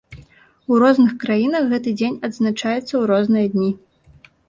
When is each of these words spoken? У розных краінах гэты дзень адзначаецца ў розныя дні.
У 0.71 0.79
розных 0.83 1.11
краінах 1.25 1.69
гэты 1.75 1.89
дзень 2.01 2.17
адзначаецца 2.31 2.83
ў 2.83 3.03
розныя 3.15 3.45
дні. 3.57 3.71